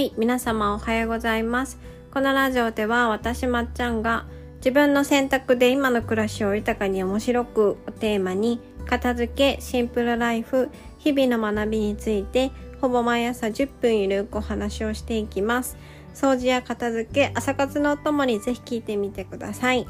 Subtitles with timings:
[0.00, 1.78] はい、皆様おはようございます。
[2.10, 4.24] このラジオでは私まっちゃんが
[4.56, 12.50] 自分の選択で今の暮らしを豊かに面白くをテーマに片付け、シンプルライフ、日々の学びについて
[12.80, 15.76] ほぼ毎朝10分ゆるくお話をしていきます。
[16.14, 19.86] 掃除や片付け、朝活のお供にぜひ聞いてみてください。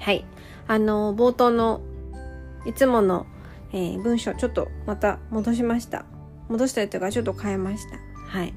[0.00, 0.26] はい。
[0.68, 1.80] あの、冒頭の
[2.66, 3.24] いつもの、
[3.72, 6.04] えー文章ちょっとまた戻しました。
[6.50, 7.96] 戻したりというかちょっと変えました。
[8.28, 8.52] はい。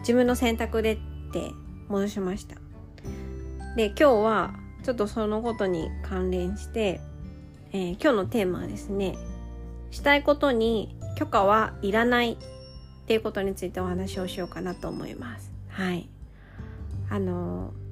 [0.00, 0.98] 自分の選択でっ
[1.32, 1.52] て
[1.88, 2.56] 戻しました。
[3.76, 7.00] で、今日はちょっとそのことに関連して、
[7.72, 9.16] えー今日のテーマはですね、
[9.90, 12.36] したいことに許可はいらないっ
[13.06, 15.52] ていうことについてお話をしようかなと思います。
[15.68, 16.08] はい。
[17.08, 17.90] あのー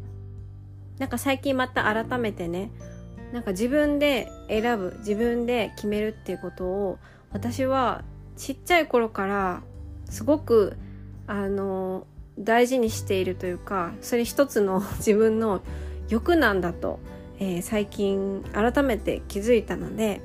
[0.99, 2.71] なんか最近また改めてね、
[3.33, 6.99] なんか自分で選ぶ、自分で決めるっていうことを
[7.31, 8.03] 私は
[8.37, 9.63] ちっちゃい頃から
[10.07, 10.77] すごく
[11.29, 12.07] あの
[12.39, 15.61] 大事にしているというかそれ一つの 自分の
[16.09, 16.99] 欲なんだと、
[17.39, 20.21] えー最近改めて気づいたので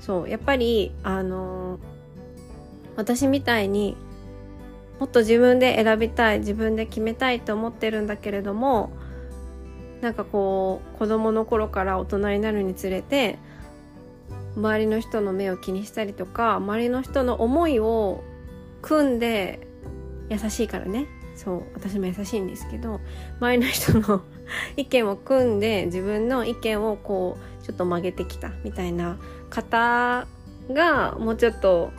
[0.00, 1.78] そうやっぱりあの
[2.96, 3.96] 私みたいに
[4.98, 8.90] もっと自分で選びたい自分で決めたいと思ってるんだけれども
[10.00, 13.38] なんかこう子供の頃から大人になるにつれて
[14.56, 18.22] 周りの人の目を気にしたりとか周りの人の思いを
[18.82, 19.69] 組んで
[20.30, 21.06] 優しいからね。
[21.36, 23.00] そう私も優しいんですけど
[23.40, 24.22] 周りの人の
[24.76, 29.16] 意見を組んで自分の意見をこうちょっと曲げてきたみたいな
[29.48, 30.26] 方
[30.70, 31.92] がもうちょっと、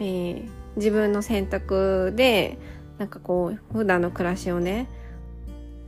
[0.00, 2.56] えー自分の選択で
[2.98, 4.88] なんかこう普段の暮らしをね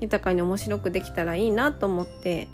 [0.00, 2.48] 豊かに面白くできたらいいなと思って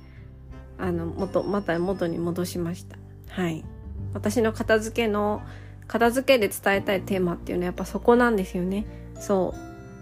[0.79, 2.97] あの元また元に戻しました。
[3.31, 3.65] はい。
[4.13, 5.43] 私の片付けの
[5.87, 8.87] 片付けで伝えたいテーマっていうのはやっぱそこなんですよね。
[9.21, 9.55] そ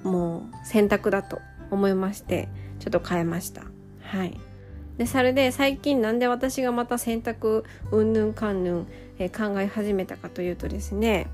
[0.05, 2.49] うもう選択だと思いまして
[2.79, 3.63] ちょっと変えました。
[4.03, 4.39] はい。
[4.99, 8.87] でそれで最近なんで私がまた選択うんぬんかんぬん、
[9.19, 11.27] え考え始めたかというとですね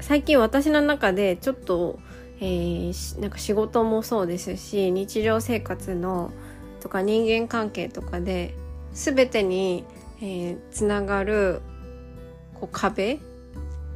[0.00, 1.98] 最近私の中でちょっと、
[2.40, 6.30] えーなんか仕事もそうですし日常生活の
[6.80, 8.54] とか人間関係とかで
[8.92, 9.84] 全てに、
[10.20, 11.62] えーつながる
[12.60, 13.18] こう壁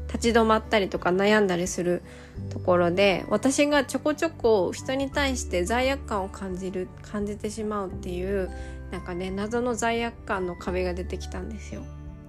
[0.08, 2.02] 立ち止まったりとか悩んだりする
[2.50, 8.50] ところで私がちょこちょこ人に対して罪悪感を感じる感じてしまうっていう
[8.90, 11.82] なんかね謎の罪悪感の壁が出てきたんですよ。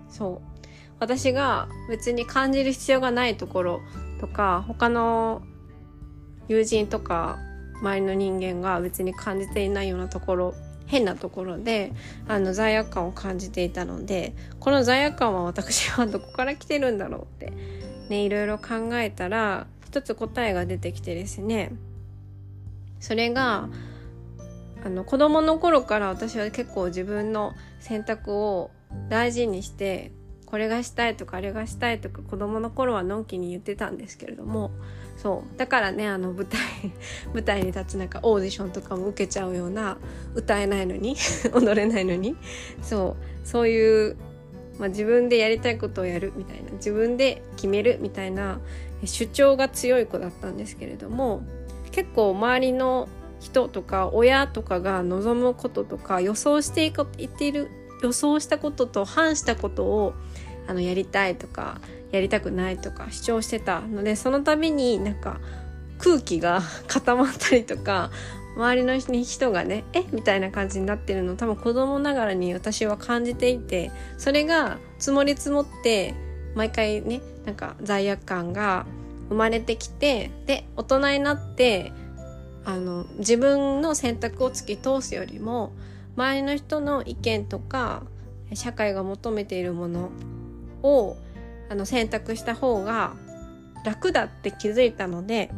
[0.10, 0.60] そう
[1.00, 3.82] 私が別に感じる必要がないところ
[4.20, 5.42] とか他の
[6.50, 7.40] 友人とか
[7.82, 10.56] 周りの人間が別に感じていないようなところ
[10.90, 11.94] 変なところで
[12.28, 17.54] あの罪悪感を感じていたのでこの罪悪感は私はどこから来てるんだろうって
[18.10, 21.72] ねいろいろ考えたら一つ答えが出てきてですね。
[23.00, 23.70] それが
[24.84, 28.72] あの子供の頃から私は結構自分の選択を
[29.10, 30.12] 大事にして
[30.50, 34.72] これがしたいとかあれがしたいとか子供の頃はのんきに言ってたんですけれども
[35.18, 35.58] そう。
[35.58, 36.60] だからねあの舞台
[37.34, 39.98] 舞台に立つなんかオーディションとかも受けちゃうような
[40.34, 41.16] 歌えないのに
[41.54, 42.36] 踊れないのに
[42.82, 43.48] そう。
[43.48, 44.16] そういう、
[44.78, 48.60] まあ、自分でやりたいことをやるみたいな自分で決めるみたいな
[49.04, 51.42] 主張が強い子だったんですけれども
[51.92, 53.08] 結構周りの
[53.40, 57.70] 人とか親とかが望むこととか予想していっている
[58.02, 60.14] 予想したことと反したことを
[60.68, 61.80] あのやりたいとか
[62.12, 65.40] やりたくないとか主張してたのでその度になんか
[65.98, 68.12] 空気が 固まったりとか
[68.56, 70.04] 周りの人がねえ？
[70.12, 76.14] みたいな感じになってるの多分子供ながらに私は感じていてそれが積もり積もって
[76.56, 78.86] 毎回ねなんか罪悪感が
[79.30, 81.94] 生まれてきてで大人になって
[82.66, 85.72] あの自分の選択を突き通すよりも
[86.20, 88.04] 周りの人の意見とか
[88.54, 90.10] 社会が求めているもの
[90.84, 91.16] を
[91.70, 93.14] あの選択した方が
[93.86, 95.50] 楽だって気づいたので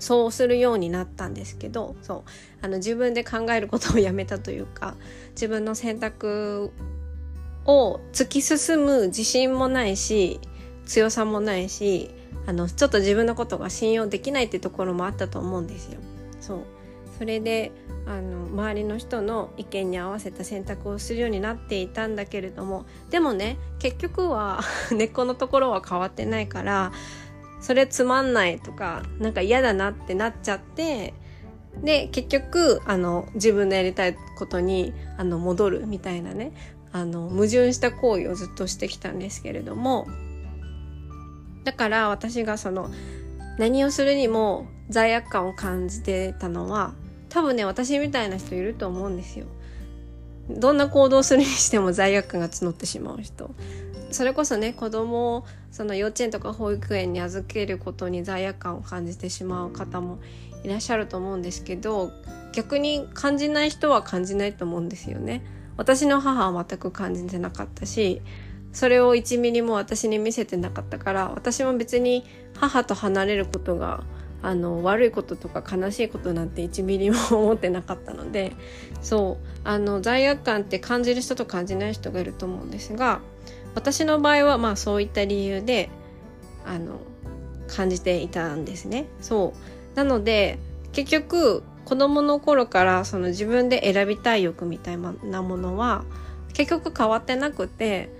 [0.00, 2.30] そうするようになったんですけどそう
[2.60, 4.96] あの自分で考えることをやめたというか
[5.30, 6.72] 自分の選択
[7.66, 10.40] を突き進む自信もないし
[10.86, 12.10] 強さもないし
[12.46, 16.00] あのちょっと自分のことが信用できないってところもあったと思うんですよ。
[16.40, 16.83] そう
[17.18, 17.72] それで
[18.06, 24.60] あの周りの人の意見に合わせた選択をするようになっていたんだけれどもでもね結局は
[24.92, 26.92] 根っこのところは変わってないから
[27.60, 31.14] それつまんないとかなんか嫌だなってなっちゃって
[31.82, 36.52] で結局あの自分のやりたいことにあの戻るみたいなね
[36.92, 40.06] あの矛盾した行為をずっとしてきたんですけれども
[41.64, 42.90] だから私がその
[43.58, 46.94] 何をするにも罪悪感を感じてたのは
[47.34, 49.46] 多分ね私みたいな人いると思うんですよ。
[50.48, 53.54] どんな行動するにしても罪悪感が募ってしまう人
[54.10, 60.18] それこそね子供をその幼稚園とか保育園に預けることに罪悪感を感じてしまう方も
[60.62, 62.12] いらっしゃると思うんですけど
[62.52, 65.42] 逆に感じない人は感じないと思うんですよね。
[65.78, 68.20] 私の母は全く感じてなかったし
[68.72, 72.24] それを1ミリも私に見せてなかったから私も別に
[72.58, 74.04] 母と離れることが
[74.44, 78.52] あの悪いこととか悲しいことなんて1ミリも思ってなかったので
[79.00, 83.20] そうあの罪悪感って感じる人と感じない人がいると思うんですが
[83.74, 85.88] 私の場合はまあそういった理由で
[86.66, 87.00] あの
[87.68, 89.06] 感じていたんですね。
[89.20, 89.54] そ
[89.94, 90.58] うなので
[90.92, 96.04] 結局子供の頃からその自分で選びたい欲みたいなものは
[96.52, 98.10] 結局変わってなくて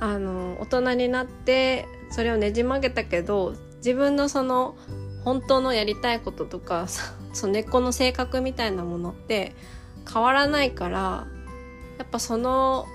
[0.00, 4.76] あの大人になってそれをねじ曲げたけど自分のその
[5.24, 6.86] 本当のやりたいこととか
[7.32, 9.54] その根っこの性格みたいなものって
[10.12, 11.26] 変わらないから
[11.98, 12.86] やっぱその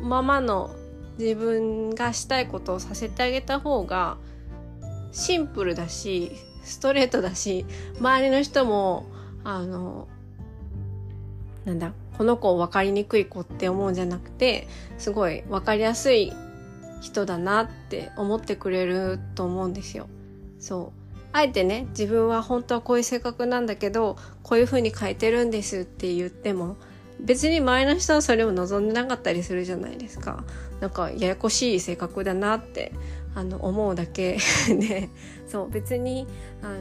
[0.00, 0.70] ままの
[1.18, 4.18] 自分がしたいことをさせてあげた方が
[5.12, 6.32] シンプルだし
[6.62, 7.64] ストレートだし
[7.98, 9.06] 周りの人も
[9.44, 10.08] あの
[11.64, 14.68] なんだこの子を分かりにくい子って思うんじゃなくて
[14.98, 16.32] すごい分かりやすい
[17.00, 20.08] 人だなって思ってくれると思うんですよ。
[20.58, 21.05] そう
[21.36, 26.78] あえてね自分は本当はこういう性格なんだけどこういう風に変えてるんですって言っても
[27.20, 30.44] 別に前の人はそれを望んでなかったりするじゃないですか。
[30.80, 32.92] なんかややこしい性格だなって
[33.34, 34.38] あの思うだけ
[34.68, 35.10] で
[35.46, 36.26] そう別に
[36.62, 36.78] あの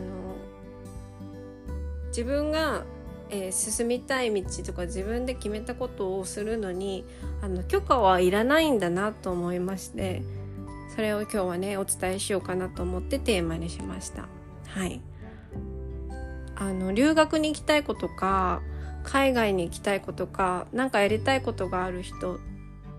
[2.08, 2.86] 自分が
[3.32, 7.04] えー、進みたい道とか自分で決めたことをするのに
[7.42, 10.22] あの許可はいらないんだなと思いまして
[10.94, 14.28] それを今日はねお伝えしようかなと思ってテーマにしました。
[14.76, 15.02] はい
[16.58, 18.62] あの留学に行きたいことか
[19.04, 22.40] 海外に行きたいことか何かやりたいことがある人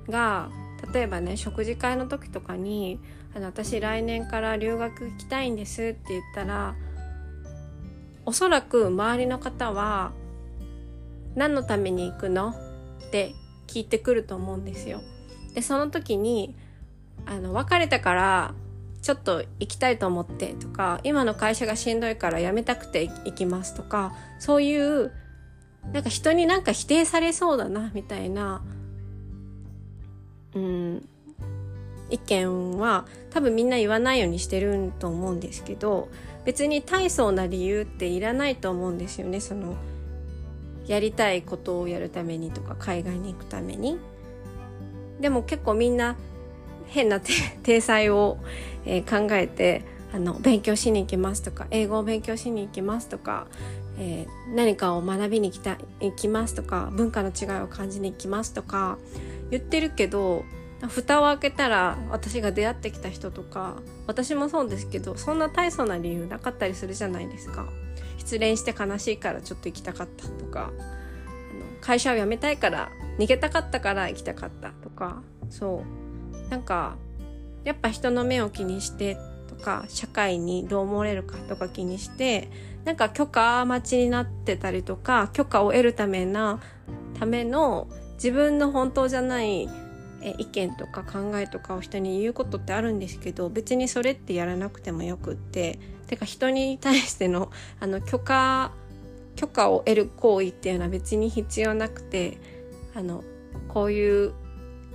[0.09, 0.49] が
[0.93, 2.99] 例えばね食事会の時とかに
[3.35, 6.75] あの私来年から留学行きたいんですって言ったら
[8.25, 10.13] おそらく周りの方は
[11.35, 12.55] 何のために行くの？
[13.07, 13.35] って
[13.67, 15.03] 聞いてくると思うんですよ。
[15.55, 16.55] でその時に
[17.27, 18.55] あの別れたから
[19.07, 25.13] ちょっと行きたいと思ってとか今の会社がしんどいから辞めたくて行きますとかそういう
[25.93, 28.65] なんか人になんか否定されそうだなみたいな
[30.57, 31.09] うん
[32.11, 36.09] 意見は多分みんな言わないようにしてると思うんですけど
[36.45, 39.39] 別に大層な理由っていらないと思うんですよね。
[39.39, 39.77] その
[40.89, 43.99] やりたいことをやるためにとか海外に行くために。
[45.21, 46.17] でも結構みんな
[46.87, 47.21] 変な
[47.63, 48.39] 体裁を、
[48.87, 53.47] えー、考えてあの勉強しに行きますとか英語を勉強しに行きますとか、
[53.99, 58.99] えー、何かを学びに来た行きますとか文化の違いを感じに行きますとか
[59.51, 60.45] 言ってるけど
[60.89, 67.67] 蓋を開けたら私が出会ってきた人とか私もそうですけどそんな大層な理由なかったりするじゃないですか。
[68.19, 70.73] 失恋して悲しいからちょっと行きたかったとか
[71.81, 76.51] 会社を辞めたいから逃げたかったから行きたかったとかそう。
[76.51, 76.97] なんか
[77.67, 79.19] やっぱ人の目を気にして
[79.49, 82.49] とか社会にどう思われるかとか気にして
[82.85, 86.61] なんか許可待ちになってたりとか許可を得るためな
[87.19, 89.69] ための自分の本当じゃない
[90.39, 98.73] 意見とか考えとかを人に言うことってあるんですけど別にそれってやらなくてもよくっててか人に対してのあの許可
[99.35, 102.39] 許可を得る行為っていうのは別に必要なくて
[102.95, 103.25] あの
[103.69, 104.33] こういう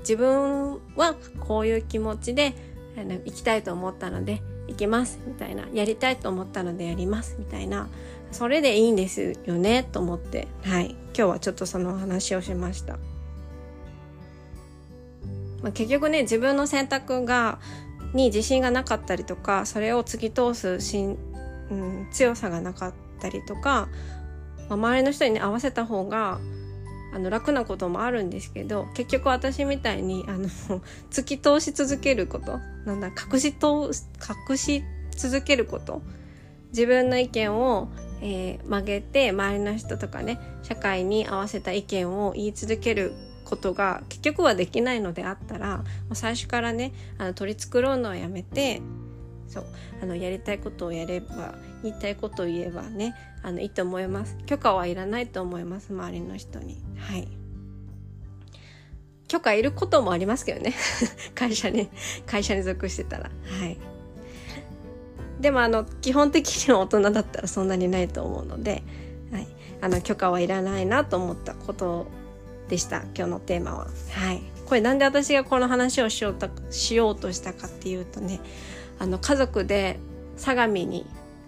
[0.02, 2.54] 自分はこういう気持ちで
[2.98, 7.88] あの行きたいと思ったので行きますみたいなやりたいと思ったのでやりますみたいな
[8.32, 12.98] それでいいんですよねと思ってはい今日はちょっとその話をしました。
[15.62, 17.60] まあ、結局ね自分の選択が
[18.14, 21.18] に自信がなかったりとかそれを突き通すしん、
[21.70, 23.88] うん、強さがなかったりとか、
[24.70, 26.40] まあ、周りの人に、ね、合わせた方が
[27.14, 30.48] あの楽なこともあるんですけど結局私みたいにあの
[31.12, 33.68] 突き通し続けることなんだ隠し通
[34.50, 36.02] 隠し続けること
[36.70, 37.90] 自分の意見を、
[38.22, 43.14] えー、曲げて周りの人とかね社会に合わせた意見を言い続ける
[43.44, 48.82] ことが結局はできないのであったら最初からねあの取り繕うのはやめて
[49.52, 49.66] そう。
[50.02, 54.38] あのやりたいことをやれば言いたいことを言えばねあのいいと思います。
[54.46, 56.82] 許可はいらないと思います周りの人に。
[56.98, 57.28] はい。
[59.28, 60.74] 許可いることもありますけどね。
[61.36, 61.90] 会社に
[62.26, 63.30] 会社に属してたら。
[63.60, 63.78] はい。
[65.42, 68.84] でもあの基本的には大人だったらそんなにないと思うので、
[69.32, 69.48] はい、
[69.82, 72.08] あの許可はいらないなと思ったこと
[72.70, 73.02] でした。
[73.16, 73.88] 今日のテーマは。
[74.12, 78.40] はい、これなんで私がこの話をしようとしようとしたかっていうとね
[79.02, 80.00] あの家族で
[80.38, 81.08] 相模に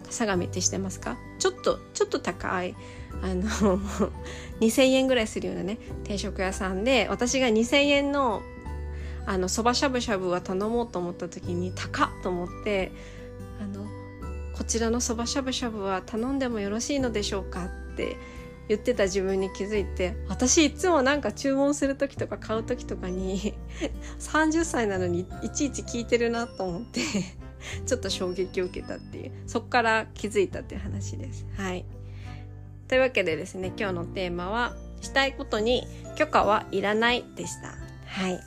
[0.09, 1.17] 相模ってしてますか？
[1.37, 2.75] ちょっとちょっと高い
[3.21, 3.43] あの
[4.59, 8.41] 2,000円ぐらいするようなね定食屋さんで私が2,000円の
[9.27, 12.91] あのそばしゃぶしゃぶは頼もうと思った時に高っと思って
[13.61, 13.85] あの
[14.57, 18.17] こちらのそばしゃぶしゃぶは頼んでもよろしいのでしょうかって
[18.67, 23.53] 言ってた自分に気づいて私いつもなんか注文する時とか買う時とかに
[24.19, 27.01] 30歳なのにいちいち聞いてるなと思って。
[27.85, 31.45] ちょっと衝撃を受けたっていうそっから気づいたっていう話です。
[31.57, 31.85] はい
[32.87, 37.75] というわけでですね今日のテーマは「したいことに許可はいらない」でした。
[38.05, 38.39] はい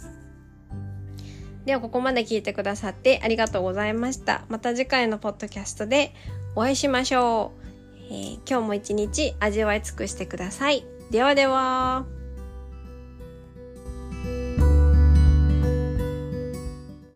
[1.64, 4.44] ではここまで聞いてくださってありがとうございました。
[4.48, 6.14] また次回のポッドキャストで
[6.54, 7.66] お会いしましょう。
[8.08, 10.86] えー、今日も一日味わい尽くしてください。
[11.10, 12.15] ではでは。